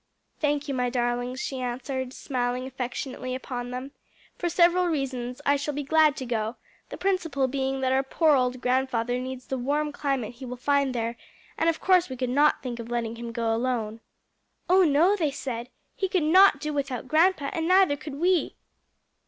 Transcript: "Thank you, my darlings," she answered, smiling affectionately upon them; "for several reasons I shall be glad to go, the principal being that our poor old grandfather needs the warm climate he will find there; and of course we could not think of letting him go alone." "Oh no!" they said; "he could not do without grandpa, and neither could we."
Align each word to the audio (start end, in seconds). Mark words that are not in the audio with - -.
"Thank 0.39 0.67
you, 0.67 0.73
my 0.73 0.89
darlings," 0.89 1.39
she 1.39 1.59
answered, 1.61 2.11
smiling 2.11 2.65
affectionately 2.65 3.35
upon 3.35 3.69
them; 3.69 3.91
"for 4.35 4.49
several 4.49 4.87
reasons 4.87 5.41
I 5.45 5.57
shall 5.57 5.75
be 5.75 5.83
glad 5.83 6.17
to 6.17 6.25
go, 6.25 6.55
the 6.89 6.97
principal 6.97 7.47
being 7.47 7.81
that 7.81 7.91
our 7.91 8.01
poor 8.01 8.33
old 8.33 8.61
grandfather 8.61 9.19
needs 9.19 9.45
the 9.45 9.59
warm 9.59 9.91
climate 9.91 10.33
he 10.33 10.45
will 10.47 10.57
find 10.57 10.95
there; 10.95 11.17
and 11.55 11.69
of 11.69 11.79
course 11.79 12.09
we 12.09 12.17
could 12.17 12.31
not 12.31 12.63
think 12.63 12.79
of 12.79 12.89
letting 12.89 13.17
him 13.17 13.31
go 13.31 13.53
alone." 13.53 13.99
"Oh 14.67 14.81
no!" 14.83 15.15
they 15.15 15.29
said; 15.29 15.69
"he 15.95 16.09
could 16.09 16.23
not 16.23 16.59
do 16.59 16.73
without 16.73 17.07
grandpa, 17.07 17.51
and 17.53 17.67
neither 17.67 17.95
could 17.95 18.15
we." 18.15 18.55